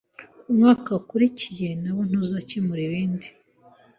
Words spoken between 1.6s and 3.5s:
nawo tuzakemura ibindi